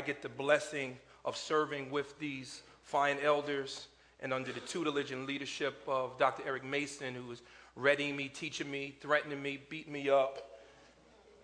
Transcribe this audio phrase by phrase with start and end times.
[0.00, 0.96] I get the blessing
[1.26, 3.88] of serving with these fine elders
[4.20, 6.42] and under the tutelage and leadership of Dr.
[6.46, 7.42] Eric Mason, who is
[7.76, 10.58] readying me, teaching me, threatening me, beating me up,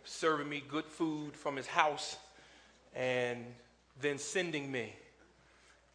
[0.04, 2.16] serving me good food from his house,
[2.95, 3.45] and
[4.00, 4.95] then sending me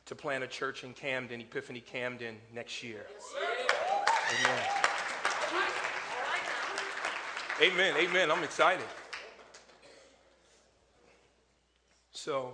[0.05, 3.07] to plant a church in Camden, Epiphany Camden, next year.
[4.39, 4.63] Amen.
[7.59, 7.95] Amen.
[7.97, 8.29] Amen.
[8.29, 8.85] I'm excited.
[12.23, 12.53] So,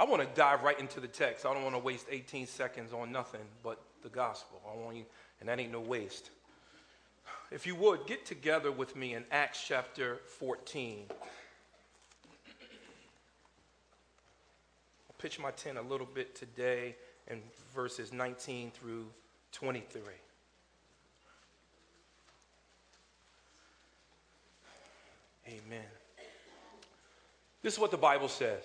[0.00, 1.46] I want to dive right into the text.
[1.46, 4.60] I don't want to waste 18 seconds on nothing but the gospel.
[4.68, 5.04] I want you,
[5.38, 6.30] and that ain't no waste.
[7.52, 11.04] If you would, get together with me in Acts chapter 14.
[11.10, 11.16] I'll
[15.18, 16.96] pitch my tent a little bit today
[17.28, 17.40] in
[17.72, 19.06] verses 19 through
[19.52, 20.02] 23.
[25.46, 25.84] Amen.
[27.62, 28.64] This is what the Bible says.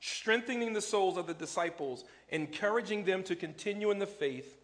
[0.00, 4.58] strengthening the souls of the disciples, encouraging them to continue in the faith,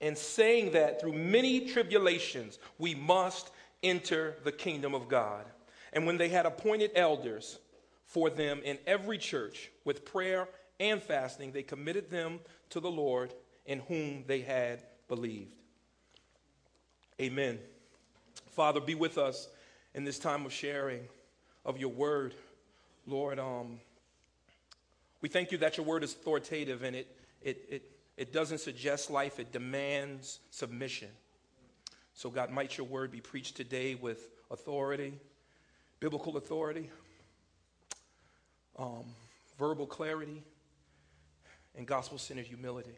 [0.00, 3.50] and saying that through many tribulations we must
[3.82, 5.44] enter the kingdom of God.
[5.92, 7.58] And when they had appointed elders
[8.04, 13.32] for them in every church with prayer and fasting, they committed them to the Lord
[13.64, 15.54] in whom they had believed.
[17.20, 17.58] Amen.
[18.50, 19.48] Father, be with us
[19.94, 21.08] in this time of sharing
[21.64, 22.34] of your word.
[23.06, 23.80] Lord, um,
[25.26, 27.08] we thank you that your word is authoritative and it,
[27.42, 31.08] it, it, it doesn't suggest life, it demands submission.
[32.14, 35.14] So, God, might your word be preached today with authority,
[35.98, 36.90] biblical authority,
[38.78, 39.02] um,
[39.58, 40.44] verbal clarity,
[41.74, 42.96] and gospel centered humility.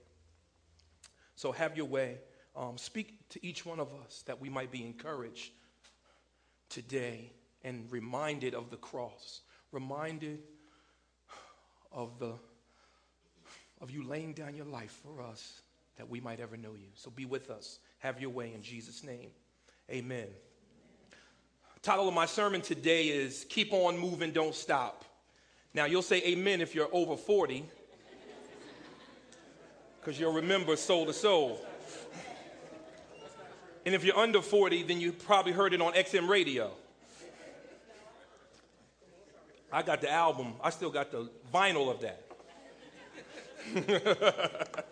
[1.34, 2.18] So, have your way.
[2.54, 5.50] Um, speak to each one of us that we might be encouraged
[6.68, 7.32] today
[7.64, 9.40] and reminded of the cross,
[9.72, 10.40] reminded
[11.92, 12.34] of the
[13.80, 15.62] of you laying down your life for us
[15.96, 16.88] that we might ever know you.
[16.94, 17.78] So be with us.
[17.98, 19.30] Have your way in Jesus' name.
[19.90, 20.26] Amen.
[21.82, 25.04] Title of my sermon today is Keep on Moving, Don't Stop.
[25.74, 27.64] Now you'll say amen if you're over 40,
[30.00, 31.60] because you'll remember Soul II Soul.
[33.86, 36.72] And if you're under 40, then you probably heard it on XM radio.
[39.72, 42.24] I got the album, I still got the vinyl of that.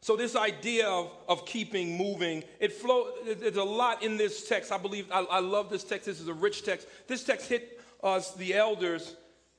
[0.00, 4.72] so this idea of, of keeping moving, it flow, there's a lot in this text.
[4.72, 6.06] I believe, I, I love this text.
[6.06, 6.88] This is a rich text.
[7.06, 9.16] This text hit us, the elders.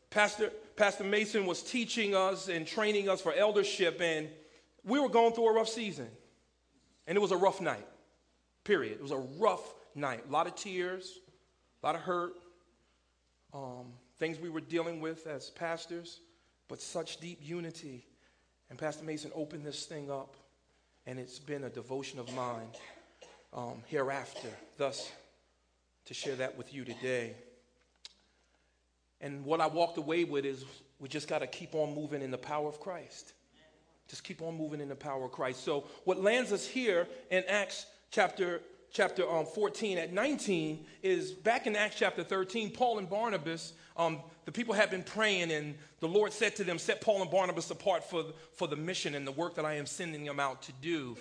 [0.10, 4.28] Pastor, Pastor Mason was teaching us and training us for eldership, and
[4.84, 6.10] we were going through a rough season.
[7.08, 7.88] And it was a rough night,
[8.64, 8.94] period.
[8.94, 10.24] It was a rough night.
[10.28, 11.20] A lot of tears,
[11.82, 12.34] a lot of hurt,
[13.54, 13.88] um,
[14.18, 16.20] things we were dealing with as pastors,
[16.68, 18.06] but such deep unity.
[18.70, 20.36] And Pastor Mason opened this thing up,
[21.06, 22.68] and it's been a devotion of mine
[23.54, 25.12] um, hereafter, thus,
[26.06, 27.36] to share that with you today.
[29.20, 30.66] And what I walked away with is
[31.00, 33.34] we just got to keep on moving in the power of Christ.
[34.08, 35.64] Just keep on moving in the power of Christ.
[35.64, 41.66] So, what lands us here in Acts chapter chapter um, 14 at 19 is back
[41.66, 46.08] in Acts chapter 13, Paul and Barnabas, um, the people had been praying, and the
[46.08, 49.32] Lord said to them, Set Paul and Barnabas apart for, for the mission and the
[49.32, 51.16] work that I am sending them out to do.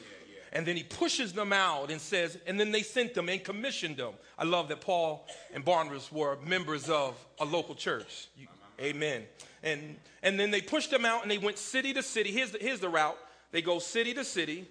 [0.53, 3.99] And then he pushes them out and says, and then they sent them and commissioned
[3.99, 4.15] them.
[4.37, 8.29] I love that Paul and Barnabas were members of a local church.
[8.37, 8.49] You,
[8.81, 9.23] amen.
[9.63, 12.33] And, and then they pushed them out and they went city to city.
[12.33, 13.17] Here's the, here's the route
[13.53, 14.69] they go city to city,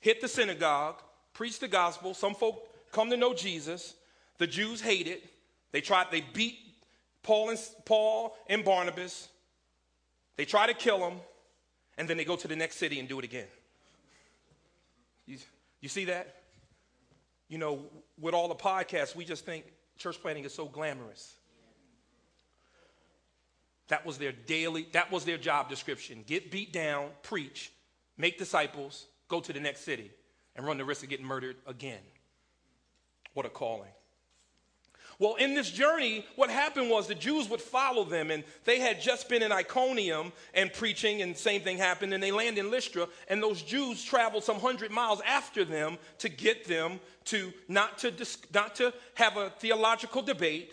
[0.00, 1.00] hit the synagogue,
[1.40, 2.12] preach the gospel.
[2.12, 3.94] Some folk come to know Jesus.
[4.36, 5.24] The Jews hate it.
[5.72, 6.58] They try, they beat
[7.22, 9.26] Paul and, Paul and Barnabas.
[10.36, 11.14] They try to kill them,
[11.96, 13.46] and then they go to the next city and do it again.
[15.24, 15.38] You,
[15.80, 16.42] you see that?
[17.48, 17.86] You know,
[18.20, 19.64] with all the podcasts, we just think
[19.96, 21.36] church planting is so glamorous.
[23.88, 26.22] That was their daily, that was their job description.
[26.26, 27.72] Get beat down, preach,
[28.18, 30.10] make disciples, go to the next city
[30.56, 32.00] and run the risk of getting murdered again.
[33.34, 33.90] What a calling.
[35.20, 39.02] Well, in this journey, what happened was the Jews would follow them, and they had
[39.02, 43.06] just been in Iconium and preaching, and same thing happened, and they land in Lystra,
[43.28, 48.12] and those Jews traveled some hundred miles after them to get them to not to
[48.54, 50.72] not to have a theological debate,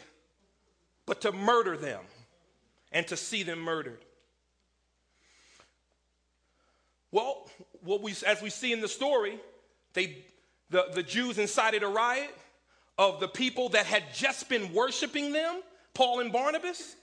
[1.06, 2.00] but to murder them
[2.94, 4.00] and to see them murdered.
[7.12, 7.50] Well,
[7.84, 9.40] what we, as we see in the story,
[9.94, 10.26] they,
[10.70, 12.36] the, the Jews incited a riot
[12.98, 15.62] of the people that had just been worshiping them,
[15.94, 16.96] Paul and Barnabas.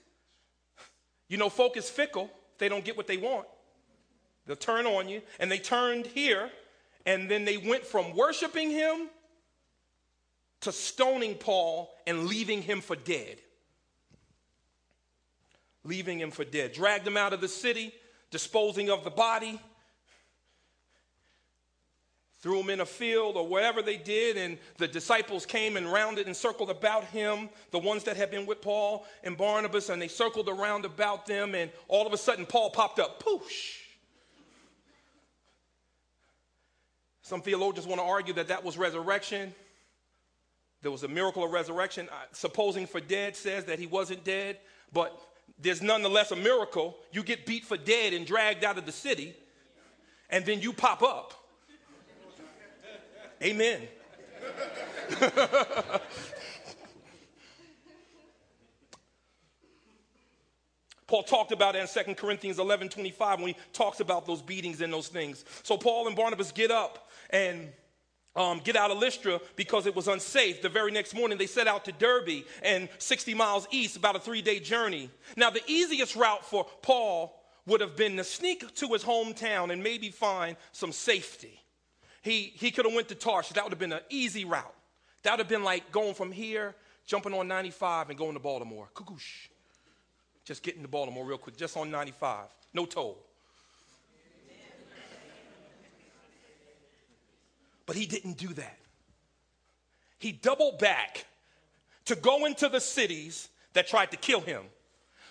[1.29, 2.31] You know, folk is fickle.
[2.59, 3.47] They don't get what they want.
[4.47, 5.23] They'll turn on you.
[5.41, 6.51] And they turned here,
[7.07, 9.09] and then they went from worshiping him
[10.61, 13.39] to stoning Paul and leaving him for dead.
[15.85, 16.73] Leaving him for dead.
[16.73, 17.93] Dragged him out of the city,
[18.31, 19.61] disposing of the body
[22.45, 26.27] threw him in a field or whatever they did, and the disciples came and rounded
[26.27, 30.09] and circled about him, the ones that had been with Paul and Barnabas, and they
[30.09, 33.79] circled around about them, and all of a sudden Paul popped up, poosh.
[37.23, 39.55] Some theologians want to argue that that was resurrection.
[40.83, 42.11] There was a miracle of resurrection.
[42.33, 44.59] Supposing for dead says that he wasn't dead,
[44.93, 45.19] but
[45.59, 46.99] there's nonetheless a miracle.
[47.11, 49.35] You get beat for dead and dragged out of the city,
[50.29, 51.41] and then you pop up.
[53.45, 53.83] Amen.
[61.07, 64.81] Paul talked about it in 2 Corinthians 11 25 when he talks about those beatings
[64.81, 65.45] and those things.
[65.63, 67.71] So Paul and Barnabas get up and
[68.35, 70.63] um, get out of Lystra because it was unsafe.
[70.63, 74.21] The very next morning, they set out to Derbe and 60 miles east, about a
[74.21, 75.11] three day journey.
[75.37, 79.83] Now, the easiest route for Paul would have been to sneak to his hometown and
[79.83, 81.61] maybe find some safety
[82.25, 83.53] he, he could have went to Tarshish.
[83.53, 84.75] That would have been an easy route.
[85.23, 86.75] That would have been like going from here,
[87.07, 88.89] jumping on 95 and going to Baltimore.
[88.95, 89.49] Kukoosh.
[90.47, 92.47] Just getting to Baltimore real quick, just on 95.
[92.73, 93.19] No toll.
[97.85, 98.79] But he didn't do that.
[100.19, 101.27] He doubled back
[102.07, 104.63] to go into the cities that tried to kill him.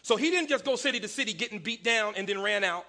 [0.04, 2.86] So he didn't just go city to city getting beat down and then ran out.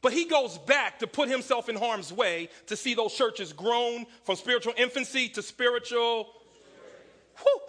[0.00, 4.06] But he goes back to put himself in harm's way to see those churches grown
[4.24, 6.28] from spiritual infancy to spiritual.
[7.42, 7.60] Whew.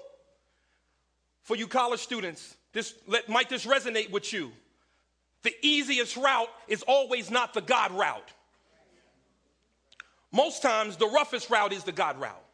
[1.41, 4.51] For you college students, this let, might this resonate with you.
[5.41, 8.33] The easiest route is always not the God route.
[10.31, 12.45] Most times, the roughest route is the God route.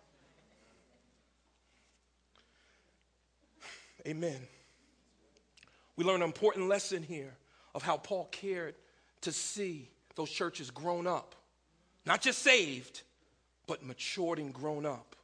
[4.07, 4.39] Amen.
[5.97, 7.35] We learn an important lesson here
[7.73, 8.75] of how Paul cared
[9.25, 11.35] to see those churches grown up,
[12.05, 13.01] not just saved,
[13.67, 15.15] but matured and grown up.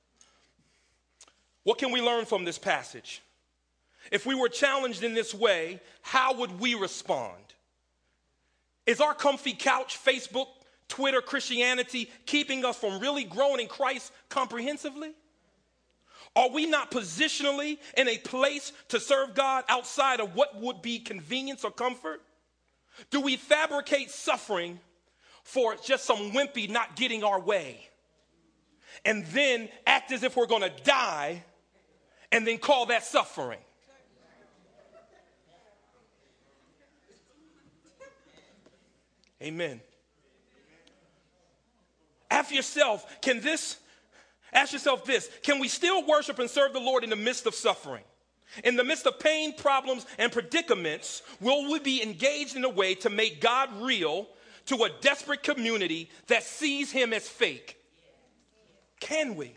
[1.64, 3.22] What can we learn from this passage?
[4.12, 7.44] If we were challenged in this way, how would we respond?
[8.88, 10.48] Is our comfy couch, Facebook,
[10.88, 15.12] Twitter Christianity keeping us from really growing in Christ comprehensively?
[16.36, 20.98] Are we not positionally in a place to serve God outside of what would be
[20.98, 22.22] convenience or comfort?
[23.10, 24.80] Do we fabricate suffering
[25.44, 27.88] for just some wimpy not getting our way?
[29.06, 31.44] And then act as if we're going to die
[32.32, 33.60] and then call that suffering?
[39.42, 39.82] Amen.
[42.30, 43.78] Ask yourself, can this,
[44.54, 47.56] ask yourself this, can we still worship and serve the Lord in the midst of
[47.56, 48.04] suffering?
[48.64, 52.96] In the midst of pain, problems, and predicaments, will we be engaged in a way
[52.96, 54.28] to make God real
[54.66, 57.78] to a desperate community that sees him as fake?
[59.00, 59.56] Can we?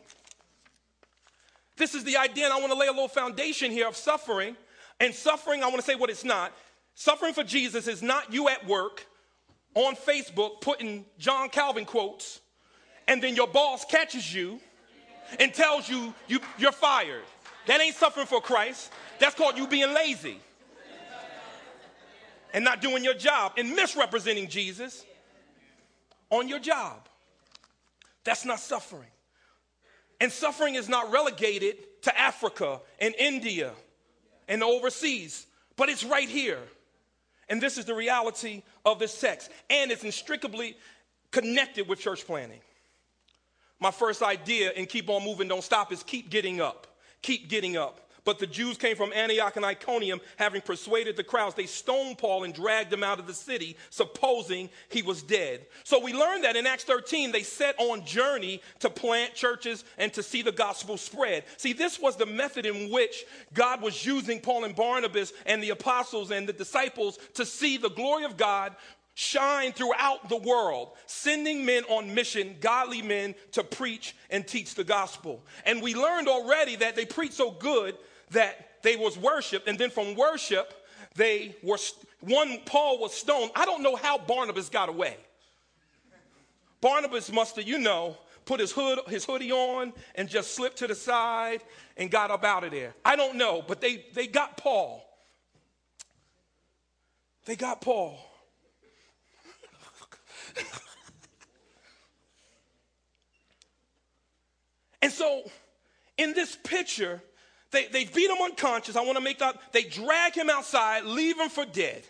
[1.77, 4.57] This is the idea, and I want to lay a little foundation here of suffering.
[5.01, 6.53] And suffering, I want to say what it's not.
[6.95, 9.07] Suffering for Jesus is not you at work
[9.75, 12.41] on Facebook putting John Calvin quotes,
[13.09, 14.61] and then your boss catches you
[15.41, 17.25] and tells you, you you're fired.
[17.67, 18.93] That ain't suffering for Christ.
[19.19, 20.39] That's called you being lazy
[22.53, 25.05] and not doing your job and misrepresenting Jesus
[26.31, 27.09] on your job.
[28.23, 29.09] That's not suffering.
[30.21, 33.73] And suffering is not relegated to Africa and India
[34.49, 36.61] and overseas, but it's right here.
[37.49, 39.51] And this is the reality of this text.
[39.69, 40.77] And it's inextricably
[41.31, 42.61] connected with church planting.
[43.81, 46.87] My first idea and Keep On Moving, Don't Stop is keep getting up
[47.25, 48.01] keep getting up.
[48.25, 51.55] But the Jews came from Antioch and Iconium, having persuaded the crowds.
[51.55, 55.67] They stoned Paul and dragged him out of the city, supposing he was dead.
[55.85, 60.11] So we learn that in Acts 13, they set on journey to plant churches and
[60.15, 61.45] to see the gospel spread.
[61.59, 65.71] See, this was the method in which God was using Paul and Barnabas and the
[65.71, 68.75] apostles and the disciples to see the glory of God
[69.15, 74.85] shine throughout the world, sending men on mission, godly men, to preach and teach the
[74.85, 75.45] gospel.
[75.65, 77.97] And we learned already that they preached so good
[78.31, 80.75] that they was worshiped, and then from worship,
[81.15, 81.79] they were
[82.21, 83.53] one Paul was stoned.
[83.55, 85.17] I don't know how Barnabas got away.
[86.81, 90.87] Barnabas must have, you know, put his hood his hoodie on and just slipped to
[90.87, 91.63] the side
[91.97, 92.95] and got up out of there.
[93.05, 95.03] I don't know, but they they got Paul.
[97.47, 98.19] They got Paul.
[105.03, 105.43] and so
[106.17, 107.23] in this picture,
[107.71, 108.97] they, they beat him unconscious.
[108.97, 109.61] I want to make that.
[109.73, 112.05] They drag him outside, leave him for dead.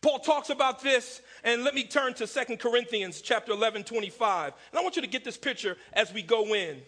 [0.00, 4.52] Paul talks about this, and let me turn to Second Corinthians chapter 11, 25.
[4.70, 6.80] And I want you to get this picture as we go in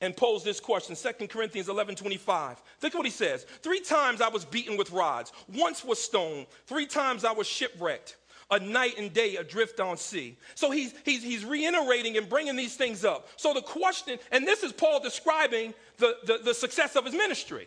[0.00, 0.96] and pose this question.
[0.96, 2.62] Second Corinthians 11, 25.
[2.82, 3.44] Look what he says.
[3.62, 5.32] Three times I was beaten with rods.
[5.54, 6.46] Once was stoned.
[6.66, 8.16] Three times I was shipwrecked
[8.54, 10.36] a night and day adrift on sea.
[10.54, 13.28] So he's, he's, he's reiterating and bringing these things up.
[13.36, 17.66] So the question, and this is Paul describing the, the, the success of his ministry.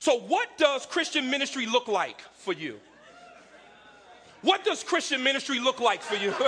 [0.00, 2.78] So, what does Christian ministry look like for you?
[4.42, 6.30] What does Christian ministry look like for you?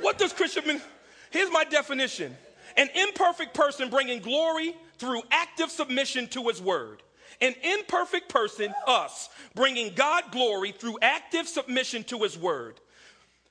[0.00, 0.90] what does Christian ministry?
[1.30, 2.36] Here's my definition
[2.76, 7.02] an imperfect person bringing glory through active submission to his word
[7.40, 12.80] an imperfect person, us, bringing God glory through active submission to his word.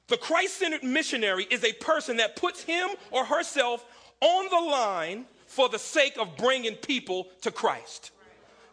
[0.07, 3.85] The Christ centered missionary is a person that puts him or herself
[4.21, 8.11] on the line for the sake of bringing people to Christ.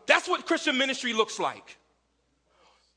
[0.07, 1.79] That's what Christian ministry looks like.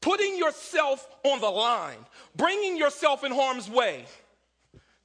[0.01, 1.97] Putting yourself on the line,
[2.35, 4.05] bringing yourself in harm's way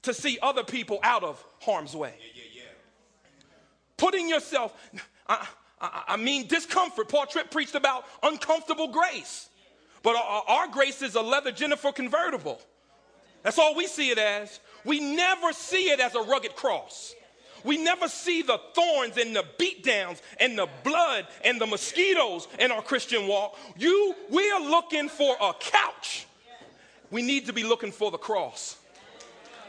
[0.02, 2.14] to see other people out of harm's way.
[3.97, 4.75] Putting yourself,
[5.29, 5.47] I,
[5.81, 7.09] I, mean discomfort.
[7.09, 9.49] Paul Tripp preached about uncomfortable grace.
[10.03, 12.61] But our, our grace is a leather Jennifer convertible.
[13.43, 14.61] That's all we see it as.
[14.85, 17.15] We never see it as a rugged cross.
[17.65, 22.71] We never see the thorns and the beatdowns and the blood and the mosquitoes in
[22.73, 23.59] our Christian walk.
[23.77, 26.27] You, we are looking for a couch.
[27.11, 28.77] We need to be looking for the cross.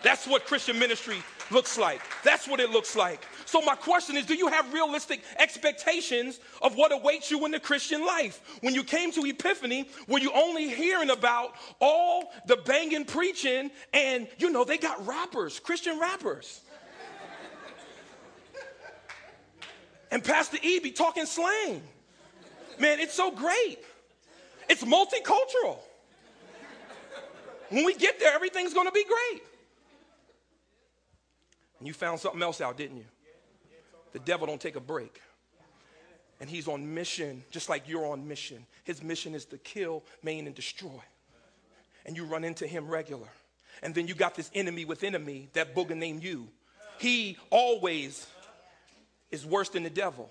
[0.04, 1.18] That's what Christian ministry
[1.52, 2.02] looks like.
[2.24, 3.26] That's what it looks like.
[3.52, 7.60] So, my question is do you have realistic expectations of what awaits you in the
[7.60, 8.40] Christian life?
[8.62, 14.30] When you came to Epiphany, were you only hearing about all the banging preaching and,
[14.38, 16.62] you know, they got rappers, Christian rappers?
[20.12, 21.84] and Pastor E be talking slang.
[22.80, 23.80] Man, it's so great.
[24.70, 25.80] It's multicultural.
[27.68, 29.42] When we get there, everything's gonna be great.
[31.80, 33.06] And you found something else out, didn't you?
[34.14, 35.22] The devil don't take a break.
[36.40, 38.66] And he's on mission, just like you're on mission.
[38.84, 41.02] His mission is to kill, maim, and destroy.
[42.06, 43.28] And you run into him regular.
[43.84, 46.48] And then you got this enemy within enemy, that booger named you.
[47.00, 48.28] He always
[49.30, 50.30] is worse than the devil.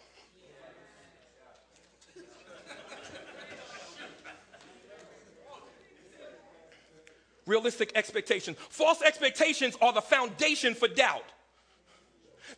[7.46, 8.56] Realistic expectations.
[8.68, 11.24] False expectations are the foundation for doubt.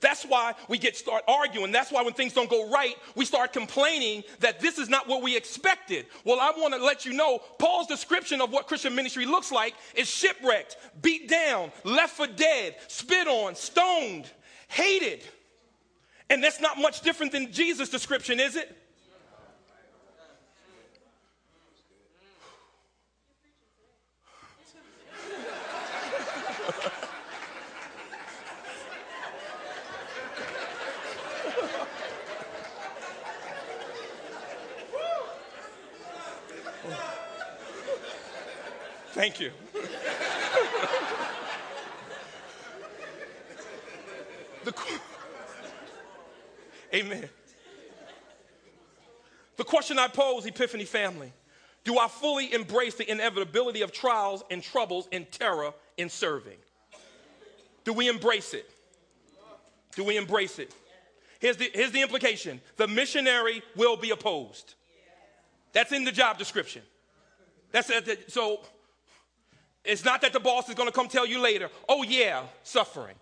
[0.01, 1.73] That's why we get start arguing.
[1.73, 5.23] That's why when things don't go right, we start complaining that this is not what
[5.23, 6.07] we expected.
[6.25, 9.75] Well, I want to let you know Paul's description of what Christian ministry looks like
[9.95, 14.31] is shipwrecked, beat down, left for dead, spit on, stoned,
[14.69, 15.23] hated.
[16.31, 18.77] And that's not much different than Jesus' description, is it?
[39.23, 39.53] Thank you.
[44.65, 44.75] the,
[46.93, 47.29] amen.
[49.57, 51.33] The question I pose, Epiphany family
[51.85, 56.59] do I fully embrace the inevitability of trials and troubles and terror in serving?
[57.85, 58.69] Do we embrace it?
[59.95, 60.75] Do we embrace it?
[61.39, 64.75] Here's the, here's the implication the missionary will be opposed.
[65.73, 66.83] That's in the job description.
[67.71, 67.89] That's
[68.27, 68.63] so
[69.85, 73.17] it's not that the boss is going to come tell you later, oh, yeah, suffering.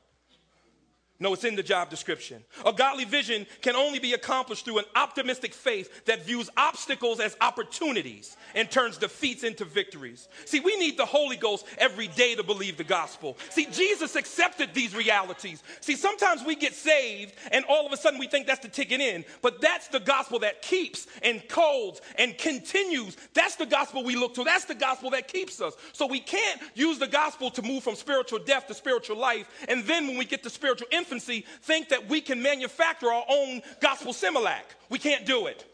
[1.22, 2.42] No, it's in the job description.
[2.64, 7.36] A godly vision can only be accomplished through an optimistic faith that views obstacles as
[7.42, 10.28] opportunities and turns defeats into victories.
[10.46, 13.36] See, we need the Holy Ghost every day to believe the gospel.
[13.50, 15.62] See, Jesus accepted these realities.
[15.82, 19.02] See, sometimes we get saved and all of a sudden we think that's the ticket
[19.02, 23.18] in, but that's the gospel that keeps and colds and continues.
[23.34, 24.44] That's the gospel we look to.
[24.44, 25.74] That's the gospel that keeps us.
[25.92, 29.46] So we can't use the gospel to move from spiritual death to spiritual life.
[29.68, 33.62] And then when we get to spiritual infancy, think that we can manufacture our own
[33.80, 34.62] gospel similac.
[34.88, 35.66] We can't do it.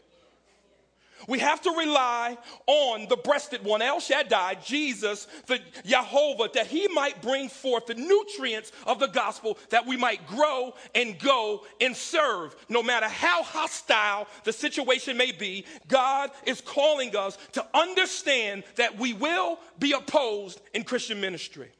[1.27, 6.87] We have to rely on the breasted one, El Shaddai, Jesus, the Jehovah, that he
[6.89, 11.95] might bring forth the nutrients of the gospel that we might grow and go and
[11.95, 12.55] serve.
[12.69, 18.97] No matter how hostile the situation may be, God is calling us to understand that
[18.99, 21.71] we will be opposed in Christian ministry.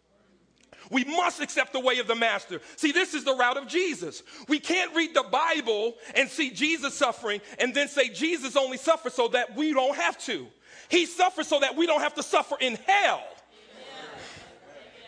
[0.91, 2.62] We must accept the way of the master.
[2.75, 4.24] See, this is the route of Jesus.
[4.48, 9.13] We can't read the Bible and see Jesus suffering and then say Jesus only suffered
[9.13, 10.48] so that we don't have to.
[10.89, 13.24] He suffered so that we don't have to suffer in hell.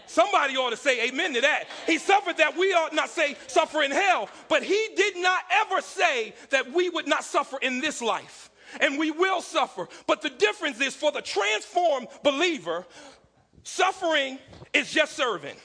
[0.07, 1.65] Somebody ought to say amen to that.
[1.85, 5.81] He suffered that we ought not say suffer in hell, but he did not ever
[5.81, 8.49] say that we would not suffer in this life.
[8.81, 9.87] And we will suffer.
[10.07, 12.85] But the difference is for the transformed believer,
[13.63, 14.39] suffering
[14.73, 15.55] is just serving.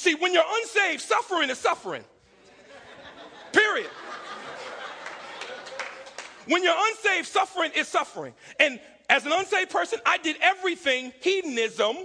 [0.00, 2.02] See, when you're unsaved, suffering is suffering.
[3.52, 3.90] Period.
[6.46, 8.32] When you're unsaved, suffering is suffering.
[8.58, 8.80] And
[9.10, 11.98] as an unsaved person, I did everything hedonism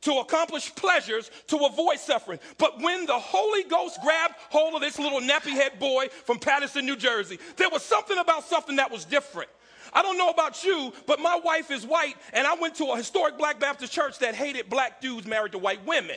[0.00, 2.38] to accomplish pleasures to avoid suffering.
[2.56, 6.86] But when the Holy Ghost grabbed hold of this little nappy head boy from Paterson,
[6.86, 9.50] New Jersey, there was something about something that was different.
[9.92, 12.96] I don't know about you, but my wife is white, and I went to a
[12.96, 16.16] historic black Baptist church that hated black dudes married to white women.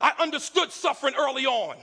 [0.00, 1.76] I understood suffering early on.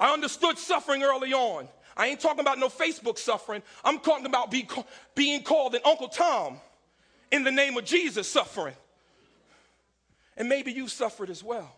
[0.00, 1.68] I understood suffering early on.
[1.96, 3.62] I ain't talking about no Facebook suffering.
[3.84, 4.68] I'm talking about be,
[5.14, 6.58] being called an Uncle Tom
[7.30, 8.74] in the name of Jesus suffering.
[10.36, 11.76] And maybe you suffered as well.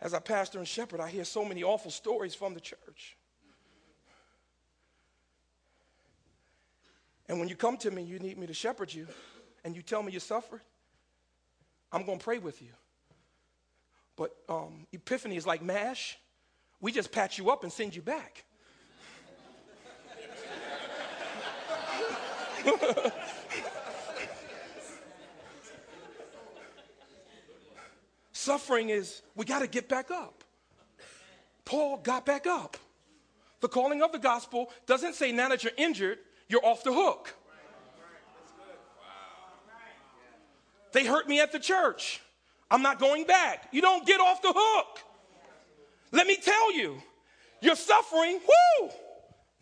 [0.00, 3.16] As a pastor and shepherd, I hear so many awful stories from the church.
[7.28, 9.06] And when you come to me, you need me to shepherd you
[9.66, 10.62] and you tell me you suffered,
[11.90, 12.68] I'm going to pray with you.
[14.14, 16.16] But um, Epiphany is like MASH.
[16.80, 18.44] We just patch you up and send you back.
[28.32, 30.44] Suffering is, we got to get back up.
[31.64, 32.76] Paul got back up.
[33.60, 37.34] The calling of the gospel doesn't say now that you're injured, you're off the hook.
[40.92, 42.20] They hurt me at the church.
[42.70, 43.68] I'm not going back.
[43.72, 44.98] You don't get off the hook.
[46.12, 47.00] Let me tell you,
[47.60, 48.40] you're suffering.
[48.40, 48.90] Woo!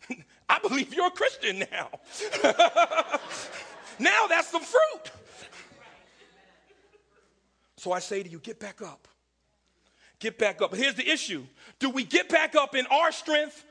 [0.49, 1.89] I believe you're a Christian now.
[3.99, 5.11] now that's some fruit.
[7.77, 9.07] So I say to you, get back up.
[10.19, 10.71] Get back up.
[10.71, 11.45] But here's the issue
[11.79, 13.63] do we get back up in our strength?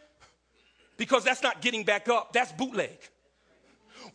[0.97, 2.99] Because that's not getting back up, that's bootleg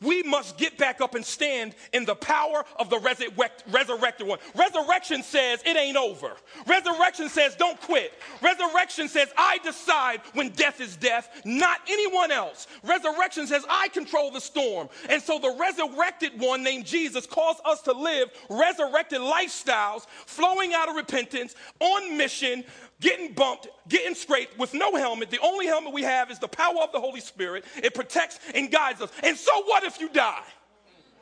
[0.02, 4.40] we must get back up and stand in the power of the resurrect, resurrected one.
[4.56, 6.32] Resurrection says it ain't over.
[6.66, 8.14] Resurrection says don't quit.
[8.42, 12.68] Resurrection says I decide when death is death, not anyone else.
[12.84, 14.90] Resurrection says I control the storm.
[15.10, 20.90] And so the resurrected one named Jesus calls us to live resurrected lifestyles flowing out
[20.90, 22.64] of repentance on mission
[23.02, 25.30] getting bumped, getting scraped with no helmet.
[25.30, 27.66] The only helmet we have is the power of the Holy Spirit.
[27.78, 29.12] It protects and guides us.
[29.24, 30.44] And so what if you die?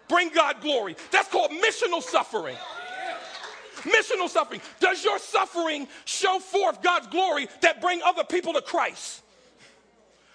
[0.08, 0.96] Bring God glory.
[1.12, 2.56] That's called missional suffering.
[3.82, 4.62] Missional suffering.
[4.80, 9.22] Does your suffering show forth God's glory that bring other people to Christ?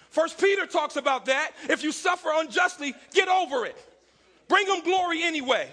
[0.09, 1.51] First Peter talks about that.
[1.69, 3.75] If you suffer unjustly, get over it.
[4.53, 5.67] Bring him glory anyway.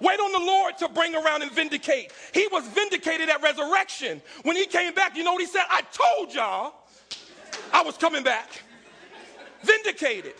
[0.00, 2.10] Wait on the Lord to bring around and vindicate.
[2.34, 4.20] He was vindicated at resurrection.
[4.42, 5.62] When he came back, you know what he said?
[5.70, 6.74] I told y'all
[7.72, 8.50] I was coming back.
[9.62, 10.34] Vindicated.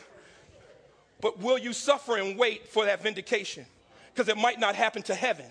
[1.20, 3.64] But will you suffer and wait for that vindication?
[4.12, 5.46] Because it might not happen to heaven.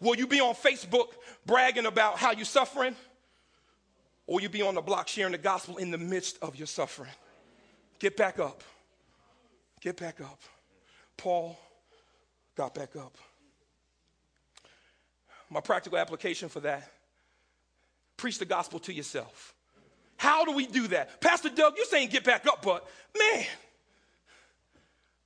[0.00, 1.08] Will you be on Facebook
[1.44, 2.96] bragging about how you're suffering?
[4.26, 6.66] Or will you be on the block sharing the gospel in the midst of your
[6.66, 7.10] suffering?
[7.98, 8.64] Get back up.
[9.82, 10.40] Get back up.
[11.22, 11.56] Paul
[12.56, 13.16] got back up.
[15.48, 16.90] My practical application for that
[18.16, 19.54] preach the gospel to yourself.
[20.16, 21.20] How do we do that?
[21.20, 22.84] Pastor Doug, you're saying get back up, but
[23.16, 23.44] man,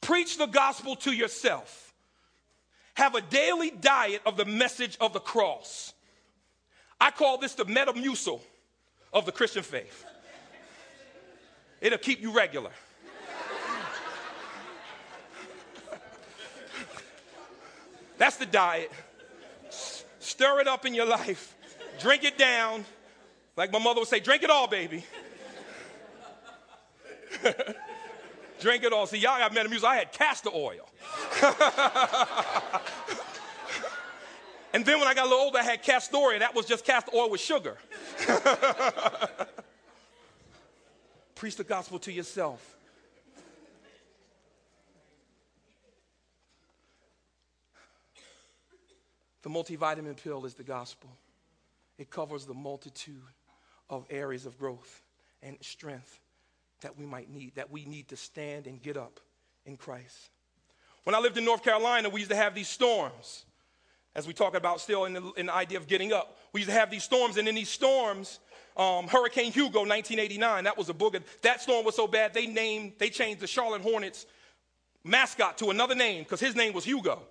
[0.03, 1.95] preach the gospel to yourself.
[2.93, 5.95] have a daily diet of the message of the cross.
[7.01, 8.41] I call this the metamucil
[9.15, 10.05] of the Christian faith.
[11.81, 12.73] It'll keep you regular.
[18.19, 18.91] That's the diet.
[20.19, 21.55] Stir it up in your life.
[22.01, 22.85] Drink it down.
[23.57, 25.05] Like my mother would say, drink it all, baby.
[28.61, 29.07] drink it all.
[29.07, 29.85] See, y'all got Metamucil.
[29.85, 30.89] I had castor oil.
[34.75, 36.39] and then when I got a little older, I had castor oil.
[36.39, 37.77] That was just castor oil with sugar.
[41.35, 42.76] Preach the gospel to yourself.
[49.47, 51.09] The multivitamin pill is the gospel.
[51.99, 53.23] It covers the multitude
[53.89, 55.05] of areas of growth
[55.41, 56.19] and strength
[56.81, 59.21] that we might need, that we need to stand and get up
[59.65, 60.31] in Christ.
[61.05, 63.45] When I lived in North Carolina, we used to have these storms,
[64.17, 66.37] as we talk about still in the, in the idea of getting up.
[66.53, 68.41] We used to have these storms, and in these storms,
[68.77, 71.23] um, Hurricane Hugo, 1989, that was a booger.
[71.43, 74.27] That storm was so bad, they named, they changed the Charlotte Hornets
[75.05, 77.23] mascot to another name because his name was Hugo.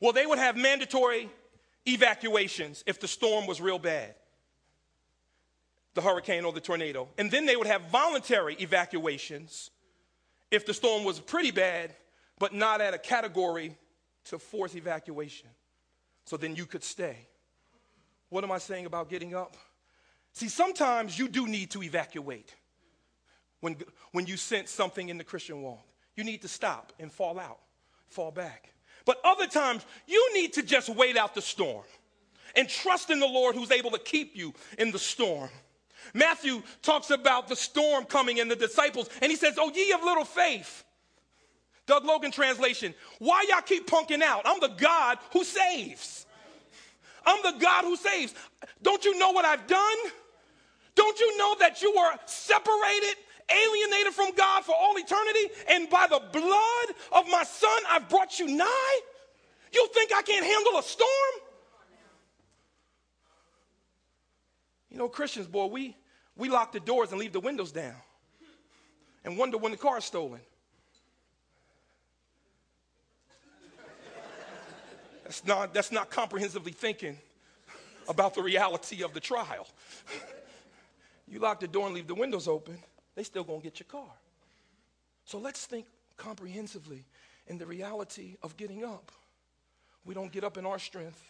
[0.00, 1.30] Well, they would have mandatory
[1.86, 4.14] evacuations if the storm was real bad,
[5.94, 7.08] the hurricane or the tornado.
[7.18, 9.70] And then they would have voluntary evacuations
[10.50, 11.94] if the storm was pretty bad,
[12.38, 13.76] but not at a category
[14.24, 15.48] to force evacuation.
[16.24, 17.28] So then you could stay.
[18.30, 19.56] What am I saying about getting up?
[20.32, 22.54] See, sometimes you do need to evacuate
[23.60, 23.76] when,
[24.12, 25.84] when you sense something in the Christian walk.
[26.16, 27.58] You need to stop and fall out,
[28.08, 28.72] fall back.
[29.04, 31.84] But other times, you need to just wait out the storm
[32.54, 35.50] and trust in the Lord who's able to keep you in the storm.
[36.14, 40.02] Matthew talks about the storm coming and the disciples, and he says, Oh, ye of
[40.02, 40.84] little faith.
[41.86, 44.42] Doug Logan translation, why y'all keep punking out?
[44.44, 46.26] I'm the God who saves.
[47.26, 48.34] I'm the God who saves.
[48.82, 49.96] Don't you know what I've done?
[50.94, 53.16] Don't you know that you were separated
[53.50, 58.38] alienated from God for all eternity, and by the blood of my son, I've brought
[58.38, 59.00] you nigh?
[59.72, 61.10] You think I can't handle a storm?
[64.90, 65.96] You know, Christians, boy, we,
[66.36, 67.94] we lock the doors and leave the windows down
[69.24, 70.40] and wonder when the car is stolen.
[75.22, 77.16] That's not, that's not comprehensively thinking
[78.08, 79.68] about the reality of the trial.
[81.28, 82.78] you lock the door and leave the windows open
[83.20, 84.10] they still gonna get your car.
[85.26, 85.84] So let's think
[86.16, 87.04] comprehensively
[87.48, 89.12] in the reality of getting up.
[90.06, 91.22] We don't get up in our strength,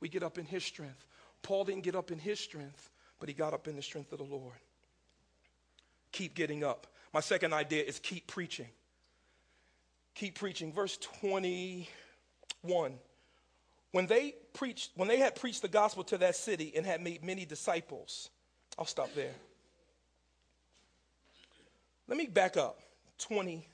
[0.00, 1.06] we get up in his strength.
[1.40, 4.18] Paul didn't get up in his strength, but he got up in the strength of
[4.18, 4.52] the Lord.
[6.12, 6.86] Keep getting up.
[7.14, 8.68] My second idea is keep preaching.
[10.14, 10.74] Keep preaching.
[10.74, 12.98] Verse 21.
[13.92, 17.24] When they preached, when they had preached the gospel to that city and had made
[17.24, 18.28] many disciples,
[18.78, 19.32] I'll stop there.
[22.10, 22.80] Let me back up.
[23.20, 23.64] 20.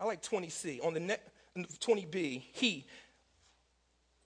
[0.00, 0.84] I like 20C.
[0.84, 2.84] On the net, 20B, he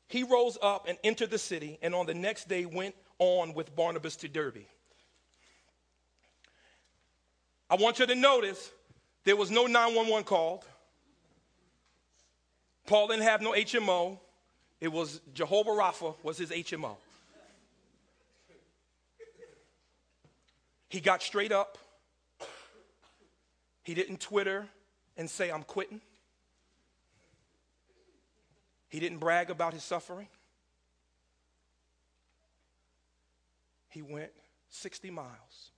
[0.09, 3.75] he rose up and entered the city, and on the next day went on with
[3.75, 4.65] Barnabas to Derbe.
[7.69, 8.71] I want you to notice
[9.25, 10.65] there was no 911 called.
[12.87, 14.19] Paul didn't have no HMO.
[14.81, 16.97] It was Jehovah Rapha was his HMO.
[20.89, 21.79] He got straight up.
[23.85, 24.67] He didn't Twitter
[25.17, 26.01] and say, I'm quitting.
[28.89, 30.29] He didn't brag about his suffering.
[33.91, 34.33] He went
[34.71, 35.71] 60 miles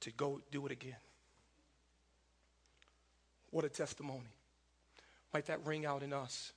[0.00, 0.96] to go do it again.
[3.50, 4.34] What a testimony.
[5.32, 6.52] Might that ring out in us?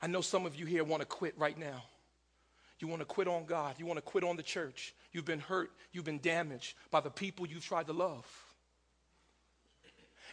[0.00, 1.84] I know some of you here want to quit right now.
[2.80, 3.74] You want to quit on God.
[3.78, 4.94] You want to quit on the church.
[5.12, 5.70] You've been hurt.
[5.92, 8.26] You've been damaged by the people you've tried to love.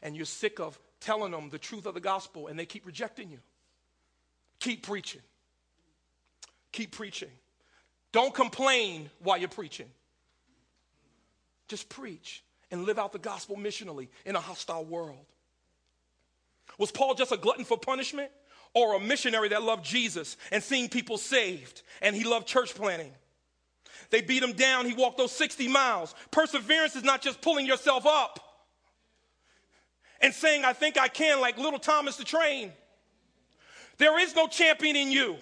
[0.04, 3.30] And you're sick of telling them the truth of the gospel and they keep rejecting
[3.30, 3.40] you.
[4.60, 5.22] Keep preaching.
[6.72, 7.32] Keep preaching.
[8.12, 9.90] Don't complain while you're preaching.
[11.68, 15.26] Just preach and live out the gospel missionally in a hostile world.
[16.78, 18.32] Was Paul just a glutton for punishment?
[18.76, 23.12] Or a missionary that loved Jesus and seeing people saved, and he loved church planting.
[24.12, 24.86] They beat him down.
[24.86, 26.14] He walked those 60 miles.
[26.30, 28.40] Perseverance is not just pulling yourself up
[30.22, 32.72] and saying, I think I can, like little Thomas the train.
[33.98, 35.38] There is no champion in you.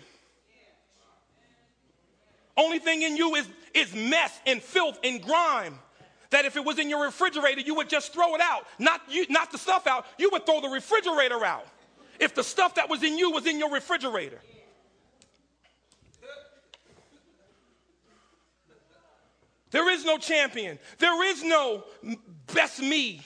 [2.56, 5.80] Only thing in you is, is mess and filth and grime
[6.30, 8.66] that if it was in your refrigerator, you would just throw it out.
[8.78, 11.66] Not, you, not the stuff out, you would throw the refrigerator out.
[12.24, 14.40] If the stuff that was in you was in your refrigerator.
[19.72, 20.80] There is no champion.
[21.00, 21.84] There is no
[22.54, 23.22] best me.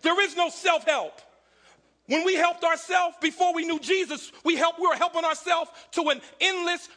[0.00, 1.20] There is no self help.
[2.06, 6.08] When we helped ourselves before we knew Jesus, we, helped, we were helping ourselves to
[6.08, 6.88] an endless,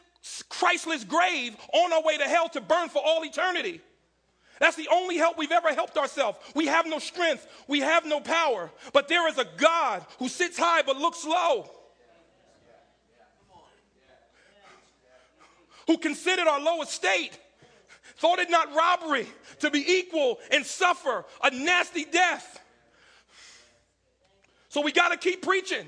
[0.48, 3.82] Christless grave on our way to hell to burn for all eternity.
[4.60, 6.38] That's the only help we've ever helped ourselves.
[6.54, 10.58] We have no strength, we have no power, but there is a God who sits
[10.58, 11.70] high but looks low.
[15.86, 17.38] Who considered our low estate,
[18.16, 19.26] thought it not robbery
[19.60, 22.60] to be equal and suffer a nasty death
[24.74, 25.86] so we got to keep preaching.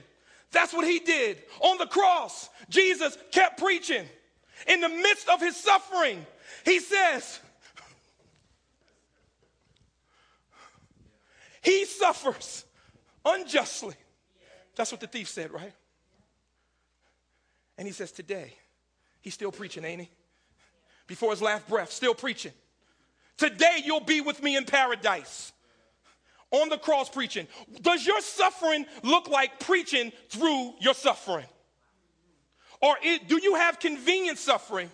[0.53, 1.43] That's what he did.
[1.59, 4.07] On the cross, Jesus kept preaching.
[4.69, 6.25] In the midst of his suffering,
[6.65, 7.41] he says,
[11.67, 12.65] He suffers
[13.25, 13.97] unjustly.
[14.77, 15.73] That's what the thief said, right?
[17.77, 18.55] And he says, Today,
[19.21, 20.11] he's still preaching, ain't he?
[21.09, 22.53] Before his last breath, still preaching.
[23.37, 25.53] Today, you'll be with me in paradise
[26.53, 27.49] on the cross preaching.
[27.83, 31.47] Does your suffering look like preaching through your suffering?
[32.81, 34.89] Or it, do you have convenient suffering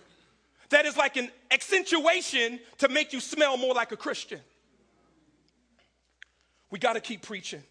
[0.69, 4.39] that is like an accentuation to make you smell more like a Christian?
[6.73, 7.61] We got to keep preaching.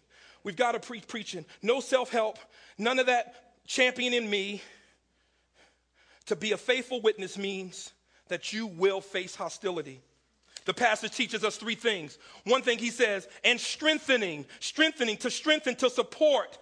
[0.45, 1.43] We've got to preach preaching.
[1.61, 2.39] No self help,
[2.77, 3.35] none of that
[3.67, 4.61] championing me.
[6.27, 7.91] To be a faithful witness means
[8.29, 9.99] that you will face hostility.
[10.63, 12.17] The passage teaches us three things.
[12.45, 16.57] One thing he says, and strengthening, strengthening, to strengthen, to support,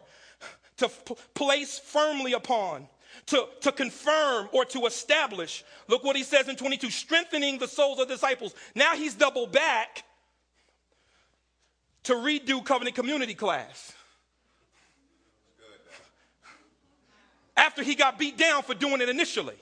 [0.78, 2.88] to p- place firmly upon,
[3.28, 5.64] to, to confirm or to establish.
[5.88, 8.56] Look what he says in 22 strengthening the souls of disciples.
[8.74, 10.06] Now he's doubled back
[12.04, 13.94] to redo covenant community class.
[17.56, 19.58] After he got beat down for doing it initially.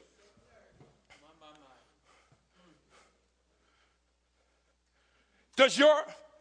[5.55, 5.93] Does, your,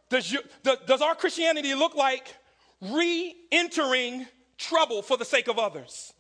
[0.09, 2.33] does, your, does our Christianity look like
[2.81, 6.13] re entering trouble for the sake of others?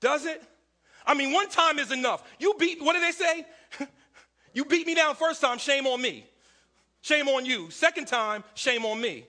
[0.00, 0.42] Does it?
[1.06, 2.22] I mean, one time is enough.
[2.40, 3.46] You beat, what do they say?
[4.54, 6.26] you beat me down first time, shame on me.
[7.00, 7.70] Shame on you.
[7.70, 9.26] Second time, shame on me.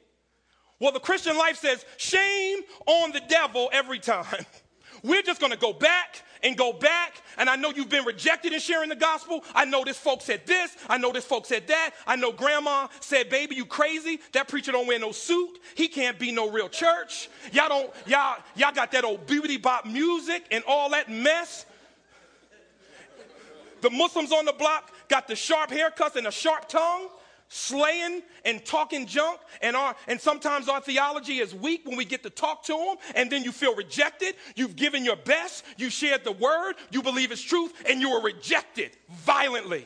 [0.79, 4.45] Well, the Christian life says, shame on the devil every time.
[5.03, 7.21] We're just going to go back and go back.
[7.37, 9.43] And I know you've been rejected in sharing the gospel.
[9.53, 10.75] I know this folk said this.
[10.89, 11.91] I know this folk said that.
[12.07, 14.19] I know grandma said, baby, you crazy.
[14.33, 15.59] That preacher don't wear no suit.
[15.75, 17.29] He can't be no real church.
[17.51, 21.65] Y'all don't, y'all, y'all got that old beauty bop music and all that mess.
[23.81, 27.07] The Muslims on the block got the sharp haircuts and a sharp tongue
[27.49, 32.23] slaying and talking junk and our and sometimes our theology is weak when we get
[32.23, 36.23] to talk to them and then you feel rejected you've given your best you shared
[36.23, 39.85] the word you believe it's truth and you were rejected violently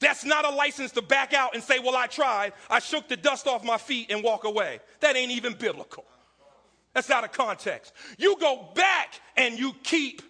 [0.00, 2.52] That's not a license to back out and say, Well, I tried.
[2.70, 4.80] I shook the dust off my feet and walk away.
[5.00, 6.04] That ain't even biblical.
[6.94, 7.92] That's out of context.
[8.16, 10.22] You go back and you keep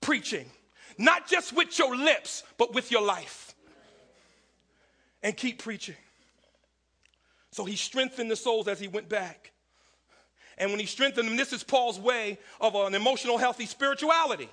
[0.00, 0.46] preaching
[0.98, 3.54] not just with your lips, but with your life.
[5.22, 5.96] And keep preaching.
[7.50, 9.52] So he strengthened the souls as he went back.
[10.58, 14.48] And when he strengthened them, this is Paul's way of an emotional, healthy spirituality.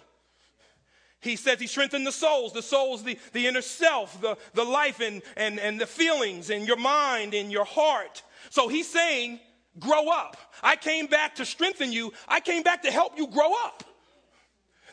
[1.22, 5.00] He says he strengthened the souls, the souls, the, the inner self, the, the life
[5.00, 8.24] and, and, and the feelings and your mind and your heart.
[8.50, 9.40] So he's saying,
[9.80, 10.36] grow up.
[10.62, 12.12] I came back to strengthen you.
[12.28, 13.84] I came back to help you grow up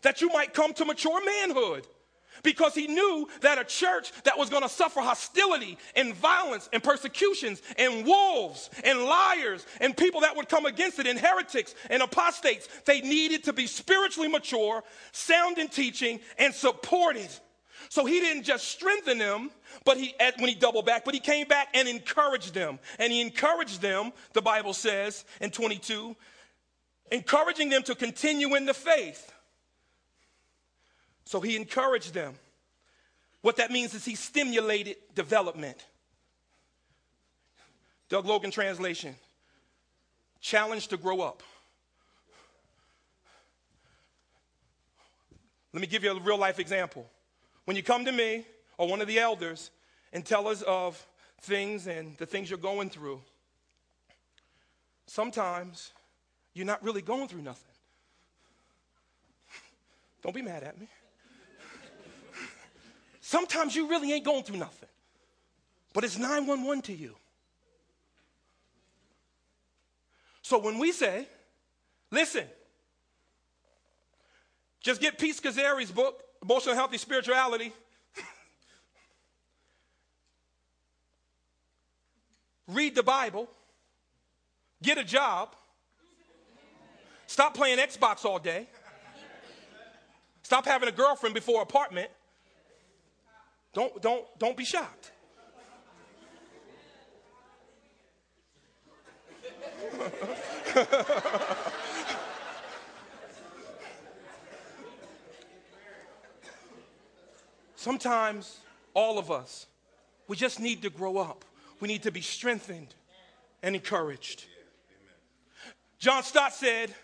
[0.02, 1.86] that you might come to mature manhood.
[2.42, 6.82] Because he knew that a church that was going to suffer hostility and violence and
[6.82, 12.02] persecutions and wolves and liars and people that would come against it and heretics and
[12.02, 14.82] apostates, they needed to be spiritually mature,
[15.12, 17.28] sound in teaching, and supported.
[17.88, 19.50] So he didn't just strengthen them,
[19.84, 22.78] but he when he doubled back, but he came back and encouraged them.
[22.98, 26.16] And he encouraged them, the Bible says in 22,
[27.10, 29.29] encouraging them to continue in the faith
[31.30, 32.34] so he encouraged them.
[33.40, 35.76] What that means is he stimulated development.
[38.08, 39.14] Doug Logan translation
[40.40, 41.44] challenge to grow up.
[45.72, 47.08] Let me give you a real life example.
[47.64, 48.44] When you come to me
[48.76, 49.70] or one of the elders
[50.12, 51.00] and tell us of
[51.42, 53.20] things and the things you're going through,
[55.06, 55.92] sometimes
[56.54, 57.70] you're not really going through nothing.
[60.24, 60.88] Don't be mad at me.
[63.30, 64.88] Sometimes you really ain't going through nothing,
[65.92, 67.14] but it's 911 to you.
[70.42, 71.28] So when we say,
[72.10, 72.42] listen,
[74.80, 77.72] just get Pete Scazzero's book, Emotional Healthy Spirituality.
[82.66, 83.48] Read the Bible.
[84.82, 85.54] Get a job.
[87.28, 88.66] Stop playing Xbox all day.
[90.42, 92.10] Stop having a girlfriend before apartment.
[93.72, 95.12] Don't, don't, don't be shocked.
[107.76, 108.58] Sometimes,
[108.92, 109.66] all of us,
[110.28, 111.44] we just need to grow up.
[111.80, 112.94] We need to be strengthened
[113.62, 114.44] and encouraged.
[115.98, 116.94] John Stott said,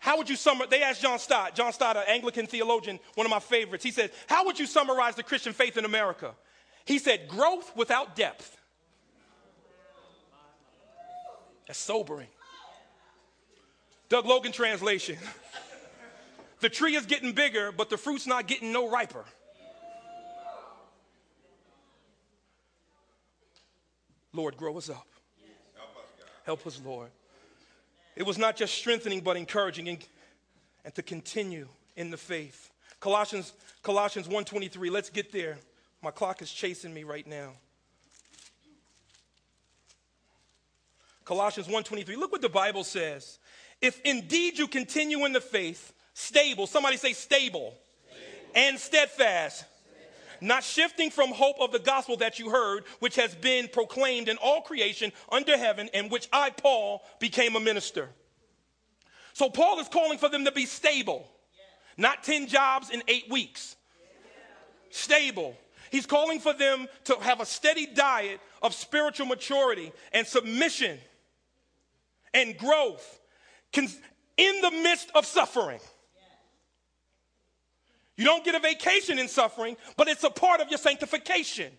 [0.00, 0.70] How would you summarize?
[0.70, 3.84] They asked John Stott, John Stott, an Anglican theologian, one of my favorites.
[3.84, 6.34] He said, How would you summarize the Christian faith in America?
[6.86, 8.56] He said, Growth without depth.
[11.66, 12.28] That's sobering.
[14.08, 15.18] Doug Logan translation.
[16.60, 19.24] the tree is getting bigger, but the fruit's not getting no riper.
[24.32, 25.06] Lord, grow us up.
[26.44, 27.10] Help us, Lord.
[28.16, 29.98] It was not just strengthening, but encouraging and,
[30.84, 32.70] and to continue in the faith.
[33.00, 35.58] Colossians, Colossians 1.23, let's get there.
[36.02, 37.52] My clock is chasing me right now.
[41.24, 43.38] Colossians 1.23, look what the Bible says.
[43.80, 47.74] If indeed you continue in the faith, stable, somebody say stable,
[48.08, 48.52] stable.
[48.54, 49.64] and steadfast,
[50.40, 54.36] not shifting from hope of the gospel that you heard, which has been proclaimed in
[54.38, 58.08] all creation under heaven, and which I, Paul, became a minister.
[59.32, 61.26] So Paul is calling for them to be stable,
[61.96, 63.76] not 10 jobs in eight weeks.
[64.90, 65.56] Stable.
[65.90, 70.98] He's calling for them to have a steady diet of spiritual maturity and submission
[72.32, 73.20] and growth
[73.72, 75.80] in the midst of suffering.
[78.20, 81.72] You don't get a vacation in suffering, but it's a part of your sanctification,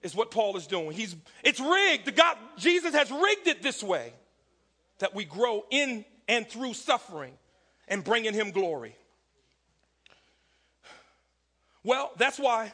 [0.00, 0.92] is what Paul is doing.
[0.92, 2.14] He's, it's rigged.
[2.14, 4.12] God, Jesus has rigged it this way
[5.00, 7.32] that we grow in and through suffering
[7.88, 8.94] and bringing him glory.
[11.82, 12.72] Well, that's why,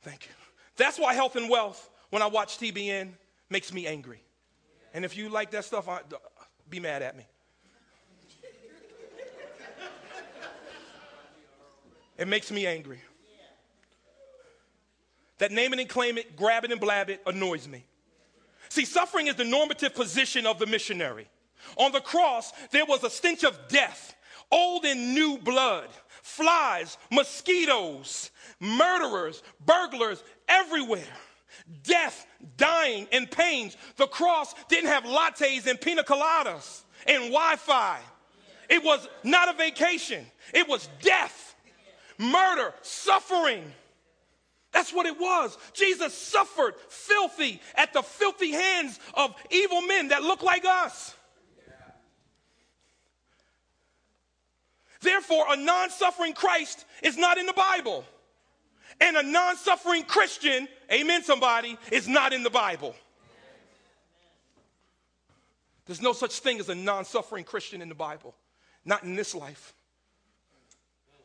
[0.00, 0.32] thank you.
[0.78, 3.10] That's why health and wealth, when I watch TBN,
[3.50, 4.22] makes me angry.
[4.94, 6.00] And if you like that stuff, I,
[6.70, 7.26] be mad at me.
[12.16, 13.00] It makes me angry.
[15.38, 17.84] That name it and claim it, grab it and blab it annoys me.
[18.68, 21.28] See, suffering is the normative position of the missionary.
[21.76, 24.14] On the cross, there was a stench of death,
[24.50, 25.88] old and new blood,
[26.22, 31.02] flies, mosquitoes, murderers, burglars everywhere.
[31.82, 33.76] Death, dying, and pains.
[33.96, 38.00] The cross didn't have lattes and pina coladas and Wi Fi.
[38.68, 41.43] It was not a vacation, it was death
[42.30, 43.64] murder, suffering.
[44.72, 45.56] That's what it was.
[45.72, 51.14] Jesus suffered filthy at the filthy hands of evil men that look like us.
[55.00, 58.04] Therefore, a non suffering Christ is not in the Bible.
[59.00, 62.94] And a non suffering Christian, amen, somebody, is not in the Bible.
[65.86, 68.34] There's no such thing as a non suffering Christian in the Bible,
[68.84, 69.74] not in this life.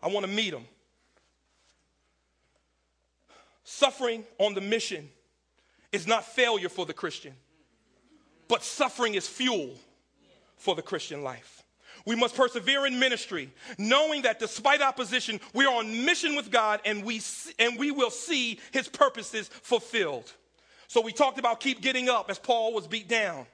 [0.03, 0.65] I want to meet them.
[3.71, 5.07] Suffering on the mission
[5.91, 7.33] is not failure for the Christian,
[8.47, 9.75] but suffering is fuel
[10.57, 11.63] for the Christian life.
[12.03, 16.81] We must persevere in ministry, knowing that despite opposition, we are on mission with God
[16.83, 17.21] and we,
[17.59, 20.33] and we will see his purposes fulfilled.
[20.87, 23.45] So we talked about keep getting up as Paul was beat down.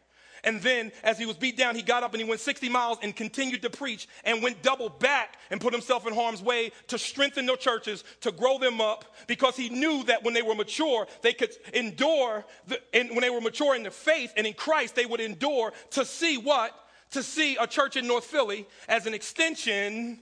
[0.45, 2.99] And then, as he was beat down, he got up and he went 60 miles
[3.01, 6.99] and continued to preach and went double back and put himself in harm's way to
[6.99, 11.07] strengthen their churches, to grow them up, because he knew that when they were mature,
[11.23, 14.95] they could endure, the, and when they were mature in the faith and in Christ,
[14.95, 16.71] they would endure to see what?
[17.11, 20.19] To see a church in North Philly as an extension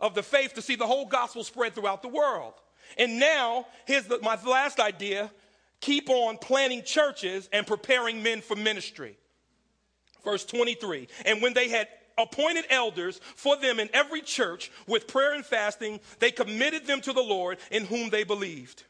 [0.00, 2.54] of the faith to see the whole gospel spread throughout the world.
[2.96, 5.30] And now, here's the, my last idea
[5.80, 9.16] keep on planting churches and preparing men for ministry.
[10.24, 11.88] Verse 23 And when they had
[12.18, 17.12] appointed elders for them in every church with prayer and fasting, they committed them to
[17.12, 18.84] the Lord in whom they believed.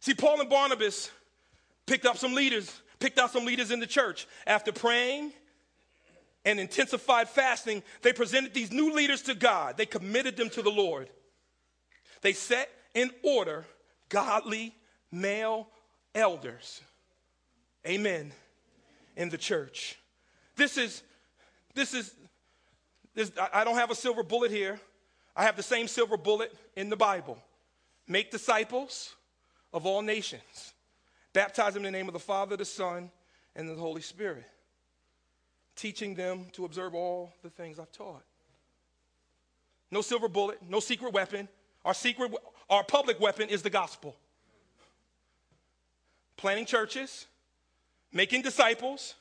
[0.00, 1.10] See, Paul and Barnabas
[1.86, 4.26] picked up some leaders, picked out some leaders in the church.
[4.46, 5.32] After praying
[6.44, 9.76] and intensified fasting, they presented these new leaders to God.
[9.76, 11.08] They committed them to the Lord.
[12.20, 13.64] They set in order
[14.08, 14.74] godly
[15.10, 15.68] male
[16.14, 16.80] elders.
[17.86, 18.32] Amen.
[19.16, 19.98] In the church.
[20.56, 21.02] This is,
[21.74, 22.14] this is,
[23.14, 24.80] this, I don't have a silver bullet here.
[25.34, 27.38] I have the same silver bullet in the Bible.
[28.06, 29.14] Make disciples
[29.72, 30.74] of all nations.
[31.32, 33.10] Baptize them in the name of the Father, the Son,
[33.56, 34.44] and the Holy Spirit.
[35.74, 38.22] Teaching them to observe all the things I've taught.
[39.90, 41.48] No silver bullet, no secret weapon.
[41.84, 42.32] Our secret,
[42.68, 44.16] our public weapon is the gospel.
[46.36, 47.26] Planting churches,
[48.12, 49.14] making disciples,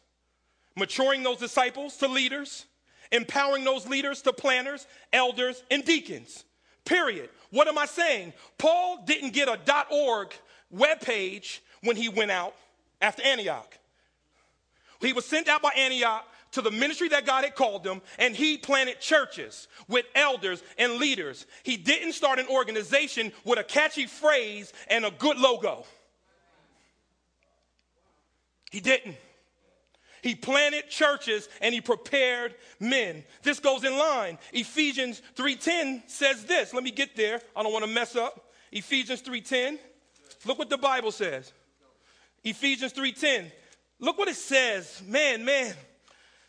[0.76, 2.66] maturing those disciples to leaders,
[3.12, 6.44] empowering those leaders to planners, elders, and deacons.
[6.86, 7.30] Period.
[7.52, 8.34] What am I saying?
[8.58, 10.34] Paul didn't get a .org
[10.74, 12.56] webpage when he went out
[13.02, 13.78] after Antioch.
[15.00, 18.36] He was sent out by Antioch to the ministry that God had called him, and
[18.36, 21.46] he planted churches with elders and leaders.
[21.64, 25.86] He didn't start an organization with a catchy phrase and a good logo.
[28.72, 29.18] He didn't.
[30.24, 33.24] He planted churches and he prepared men.
[33.44, 34.38] This goes in line.
[34.54, 36.74] Ephesians 3:10 says this.
[36.74, 37.42] Let me get there.
[37.56, 38.52] I don't want to mess up.
[38.72, 39.78] Ephesians 3:10.
[40.46, 41.52] Look what the Bible says.
[42.44, 43.52] Ephesians 3:10.
[44.00, 45.02] Look what it says.
[45.06, 45.76] Man, man.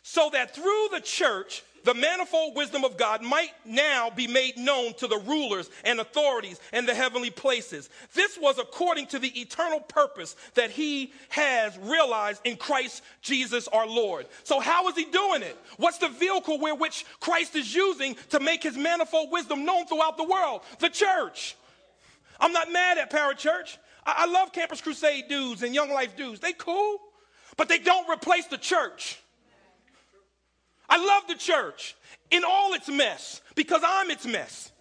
[0.01, 4.93] So that through the church the manifold wisdom of God might now be made known
[4.95, 7.89] to the rulers and authorities and the heavenly places.
[8.13, 13.87] This was according to the eternal purpose that he has realized in Christ Jesus our
[13.87, 14.27] Lord.
[14.43, 15.57] So, how is he doing it?
[15.77, 20.17] What's the vehicle where which Christ is using to make his manifold wisdom known throughout
[20.17, 20.61] the world?
[20.79, 21.55] The church.
[22.39, 23.77] I'm not mad at Parachurch.
[24.05, 26.39] I, I love Campus Crusade dudes and Young Life dudes.
[26.39, 26.99] They cool,
[27.57, 29.19] but they don't replace the church.
[30.89, 31.95] I love the church
[32.29, 34.71] in all its mess because I'm its mess.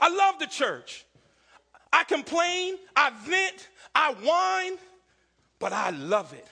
[0.00, 1.04] I love the church.
[1.92, 4.78] I complain, I vent, I whine,
[5.58, 6.46] but I love it.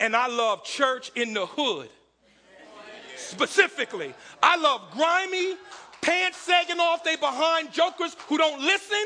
[0.00, 1.88] And I love church in the hood.
[3.16, 5.54] Specifically, I love grimy,
[6.00, 9.04] pants sagging off they behind jokers who don't listen.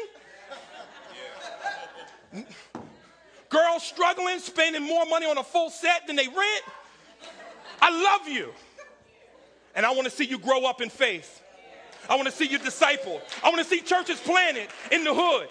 [3.49, 6.65] Girls struggling, spending more money on a full set than they rent.
[7.81, 8.53] I love you.
[9.75, 11.43] And I want to see you grow up in faith.
[12.09, 13.21] I want to see you disciple.
[13.43, 15.49] I want to see churches planted in the hood.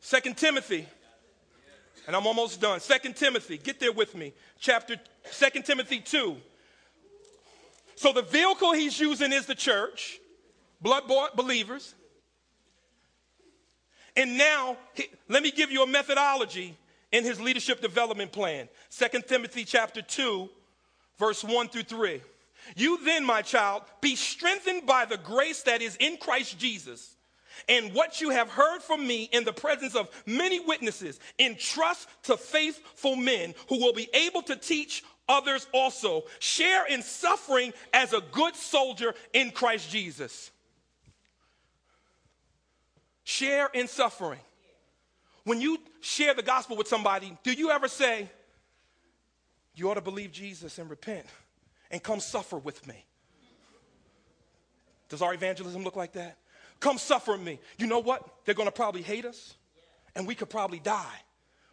[0.00, 0.86] Second Timothy,
[2.06, 2.78] and I'm almost done.
[2.78, 4.32] Second Timothy, get there with me.
[4.60, 6.36] Chapter Second Timothy 2.
[7.96, 10.20] So the vehicle he's using is the church,
[10.80, 11.94] blood bought believers.
[14.16, 14.76] And now,
[15.28, 16.76] let me give you a methodology
[17.12, 18.68] in his leadership development plan.
[18.90, 20.48] 2 Timothy chapter 2,
[21.18, 22.22] verse 1 through 3.
[22.74, 27.16] You then, my child, be strengthened by the grace that is in Christ Jesus.
[27.68, 32.36] And what you have heard from me in the presence of many witnesses, entrust to
[32.36, 36.24] faithful men who will be able to teach others also.
[36.38, 40.50] Share in suffering as a good soldier in Christ Jesus.
[43.28, 44.38] Share in suffering.
[45.42, 48.30] When you share the gospel with somebody, do you ever say,
[49.74, 51.26] You ought to believe Jesus and repent
[51.90, 53.04] and come suffer with me?
[55.08, 56.38] Does our evangelism look like that?
[56.78, 57.58] Come suffer with me.
[57.78, 58.22] You know what?
[58.44, 59.56] They're going to probably hate us
[60.14, 61.20] and we could probably die.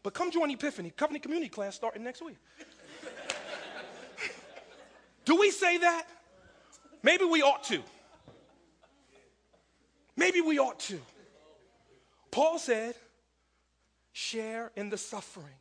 [0.02, 2.38] But come join Epiphany, Covenant Community class starting next week.
[5.26, 6.08] Do we say that?
[7.04, 7.84] Maybe we ought to.
[10.18, 11.00] Maybe we ought to.
[12.34, 12.96] Paul said,
[14.12, 15.54] share in the suffering.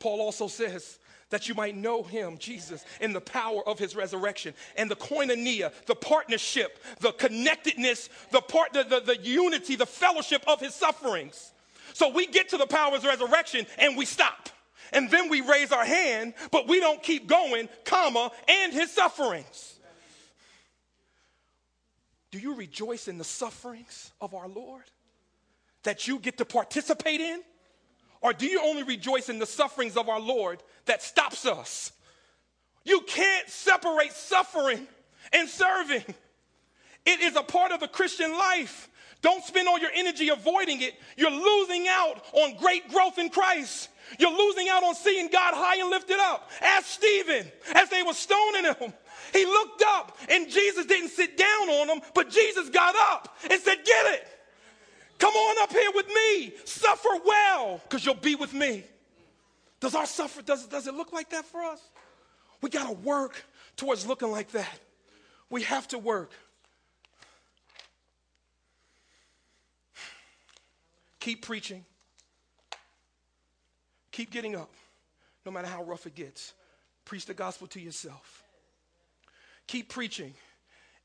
[0.00, 0.98] Paul also says,
[1.30, 5.72] that you might know him, Jesus, in the power of his resurrection and the koinonia,
[5.86, 11.52] the partnership, the connectedness, the part, the, the, the, unity, the fellowship of his sufferings.
[11.94, 14.50] So we get to the power of his resurrection and we stop.
[14.92, 19.78] And then we raise our hand, but we don't keep going, comma, and his sufferings.
[22.32, 24.82] Do you rejoice in the sufferings of our Lord?
[25.82, 27.40] That you get to participate in?
[28.20, 31.92] Or do you only rejoice in the sufferings of our Lord that stops us?
[32.84, 34.86] You can't separate suffering
[35.32, 36.04] and serving.
[37.04, 38.88] It is a part of the Christian life.
[39.22, 40.94] Don't spend all your energy avoiding it.
[41.16, 43.88] You're losing out on great growth in Christ.
[44.18, 46.50] You're losing out on seeing God high and lifted up.
[46.60, 48.92] Ask Stephen as they were stoning him.
[49.32, 53.60] He looked up and Jesus didn't sit down on him, but Jesus got up and
[53.60, 54.28] said, Get it.
[55.22, 56.52] Come on up here with me.
[56.64, 58.82] Suffer well, because you'll be with me.
[59.78, 61.80] Does our suffer, does, does it look like that for us?
[62.60, 63.44] We got to work
[63.76, 64.80] towards looking like that.
[65.48, 66.32] We have to work.
[71.20, 71.84] Keep preaching.
[74.10, 74.72] Keep getting up,
[75.46, 76.52] no matter how rough it gets.
[77.04, 78.42] Preach the gospel to yourself.
[79.68, 80.34] Keep preaching.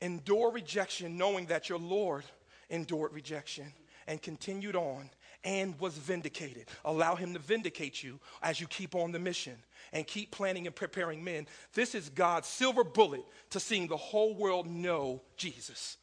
[0.00, 2.24] Endure rejection, knowing that your Lord
[2.68, 3.72] endured rejection
[4.08, 5.10] and continued on
[5.44, 6.66] and was vindicated.
[6.84, 9.56] Allow him to vindicate you as you keep on the mission
[9.92, 11.46] and keep planning and preparing men.
[11.74, 15.98] This is God's silver bullet to seeing the whole world know Jesus.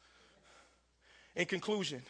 [1.34, 2.00] In conclusion,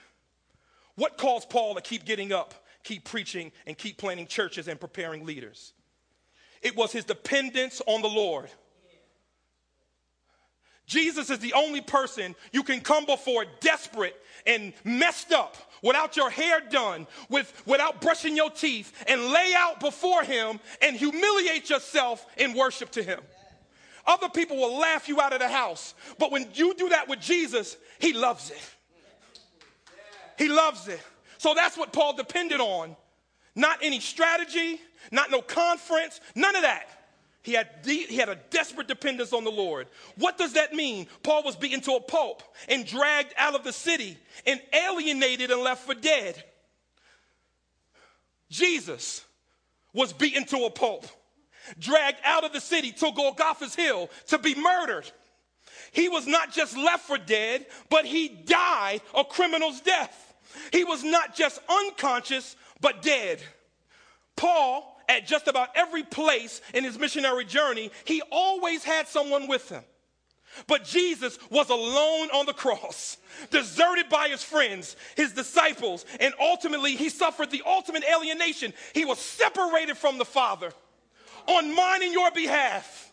[0.94, 5.26] what caused Paul to keep getting up, keep preaching, and keep planting churches and preparing
[5.26, 5.72] leaders?
[6.62, 8.50] It was his dependence on the Lord.
[10.86, 14.16] Jesus is the only person you can come before desperate
[14.46, 19.80] and messed up without your hair done, with, without brushing your teeth, and lay out
[19.80, 23.20] before him and humiliate yourself in worship to him.
[24.06, 27.20] Other people will laugh you out of the house, but when you do that with
[27.20, 28.74] Jesus, he loves it.
[30.38, 31.00] He loves it.
[31.38, 32.94] So that's what Paul depended on.
[33.56, 34.80] Not any strategy,
[35.10, 36.88] not no conference, none of that.
[37.46, 39.86] He had, de- he had a desperate dependence on the Lord.
[40.16, 41.06] What does that mean?
[41.22, 45.60] Paul was beaten to a pulp and dragged out of the city and alienated and
[45.60, 46.42] left for dead.
[48.50, 49.24] Jesus
[49.92, 51.06] was beaten to a pulp,
[51.78, 55.08] dragged out of the city to Golgotha's hill to be murdered.
[55.92, 60.34] He was not just left for dead, but he died a criminal's death.
[60.72, 63.40] He was not just unconscious, but dead.
[64.34, 69.68] Paul at just about every place in his missionary journey, he always had someone with
[69.68, 69.82] him.
[70.66, 73.18] But Jesus was alone on the cross,
[73.50, 78.72] deserted by his friends, his disciples, and ultimately he suffered the ultimate alienation.
[78.94, 80.72] He was separated from the Father
[81.46, 83.12] on mine and your behalf.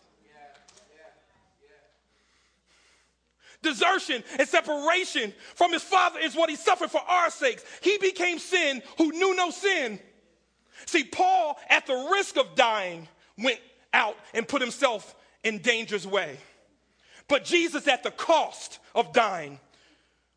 [3.62, 7.64] Desertion and separation from his Father is what he suffered for our sakes.
[7.82, 9.98] He became sin who knew no sin
[10.86, 13.08] See, Paul, at the risk of dying,
[13.38, 13.60] went
[13.92, 16.38] out and put himself in danger's way.
[17.28, 19.58] But Jesus, at the cost of dying,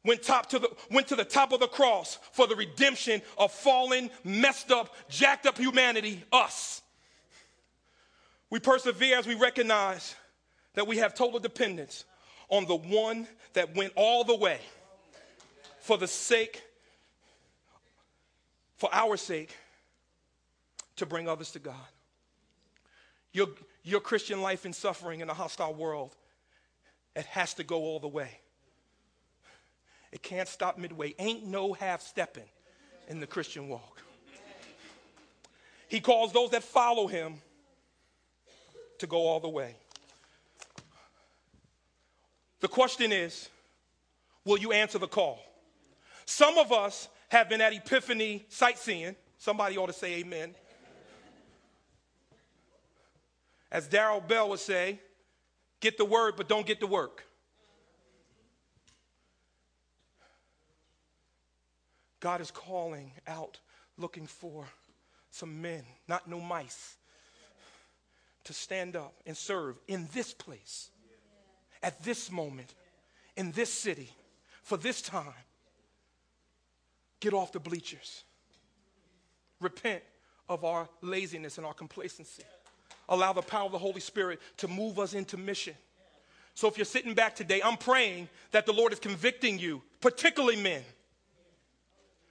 [0.05, 3.51] went, top to the, went to the top of the cross for the redemption of
[3.51, 6.81] fallen, messed up, jacked up humanity, us.
[8.49, 10.15] We persevere as we recognize
[10.75, 12.05] that we have total dependence
[12.49, 14.59] on the one that went all the way
[15.81, 16.61] for the sake,
[18.77, 19.55] for our sake,
[20.97, 21.75] to bring others to God.
[23.31, 23.47] Your,
[23.83, 26.15] your Christian life in suffering in a hostile world,
[27.15, 28.39] it has to go all the way.
[30.11, 31.15] It can't stop midway.
[31.19, 32.47] Ain't no half stepping
[33.07, 34.01] in the Christian walk.
[35.87, 37.35] He calls those that follow him
[38.99, 39.75] to go all the way.
[42.59, 43.49] The question is
[44.43, 45.39] will you answer the call?
[46.25, 49.15] Some of us have been at Epiphany sightseeing.
[49.37, 50.55] Somebody ought to say amen.
[53.71, 54.99] As Daryl Bell would say,
[55.79, 57.25] get the word, but don't get the work.
[62.19, 63.59] God is calling out,
[63.97, 64.65] looking for
[65.29, 66.95] some men, not no mice,
[68.45, 70.89] to stand up and serve in this place,
[71.83, 72.73] at this moment,
[73.35, 74.09] in this city,
[74.63, 75.33] for this time.
[77.19, 78.23] Get off the bleachers.
[79.59, 80.03] Repent
[80.49, 82.43] of our laziness and our complacency
[83.09, 85.75] allow the power of the Holy Spirit to move us into mission.
[86.53, 90.61] So if you're sitting back today, I'm praying that the Lord is convicting you, particularly
[90.61, 90.81] men.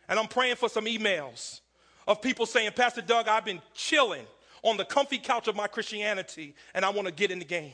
[0.08, 1.60] And I'm praying for some emails
[2.06, 4.26] of people saying, Pastor Doug, I've been chilling
[4.62, 7.72] on the comfy couch of my Christianity and I want to get in the game.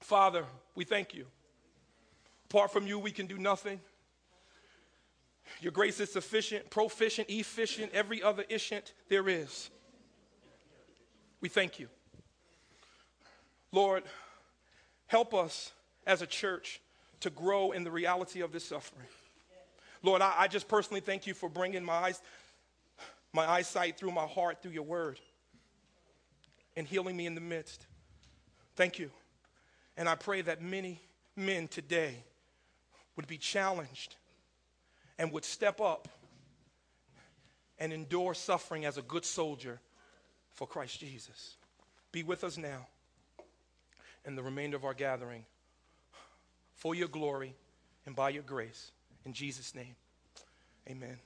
[0.00, 0.44] Father,
[0.74, 1.26] we thank you.
[2.50, 3.80] Apart from you, we can do nothing.
[5.60, 9.70] Your grace is sufficient, proficient, efficient, every other ishant there is.
[11.44, 11.88] We thank you.
[13.70, 14.04] Lord,
[15.08, 15.72] help us
[16.06, 16.80] as a church
[17.20, 19.06] to grow in the reality of this suffering.
[20.02, 22.22] Lord, I, I, just personally thank you for bringing my eyes,
[23.34, 25.20] my eyesight through my heart, through your word,
[26.76, 27.84] and healing me in the midst.
[28.74, 29.10] Thank you.
[29.98, 30.98] And I pray that many
[31.36, 32.24] men today
[33.16, 34.16] would be challenged
[35.18, 36.08] and would step up
[37.78, 39.82] and endure suffering as a good soldier
[40.54, 41.56] for Christ Jesus.
[42.12, 42.86] Be with us now
[44.24, 45.44] and the remainder of our gathering
[46.74, 47.54] for your glory
[48.06, 48.90] and by your grace.
[49.24, 49.96] In Jesus' name,
[50.88, 51.18] Amen.